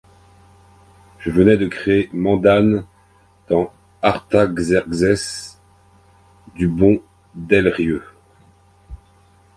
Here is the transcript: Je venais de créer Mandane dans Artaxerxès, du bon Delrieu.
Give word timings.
Je 1.19 1.29
venais 1.29 1.57
de 1.57 1.67
créer 1.67 2.09
Mandane 2.11 2.87
dans 3.49 3.71
Artaxerxès, 4.01 5.61
du 6.55 6.67
bon 6.67 7.03
Delrieu. 7.35 8.03